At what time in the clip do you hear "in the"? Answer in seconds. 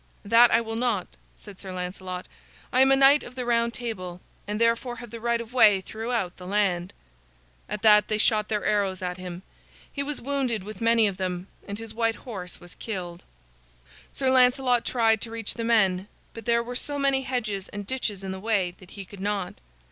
18.23-18.39